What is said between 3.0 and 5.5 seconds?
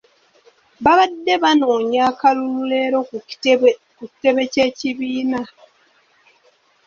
ku kitebe ky’ekibiina.